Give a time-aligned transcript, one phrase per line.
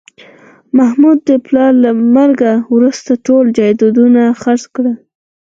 [0.77, 4.95] محمود د پلار له مرګه وروسته ټول جایدادونه خرڅ کړل